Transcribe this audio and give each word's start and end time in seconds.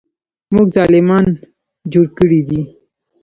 موږ 0.53 0.67
ظالمان 0.75 1.25
جوړ 1.93 2.07
کړي 2.17 2.39
دي. 2.49 2.61